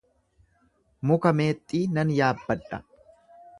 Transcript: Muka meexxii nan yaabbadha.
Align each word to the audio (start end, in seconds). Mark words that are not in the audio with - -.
Muka 1.09 1.31
meexxii 1.37 1.85
nan 1.95 2.17
yaabbadha. 2.19 2.83